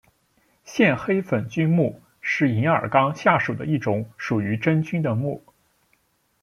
[0.65, 5.45] 线黑粉菌目是银耳纲下属的一种属于真菌的目。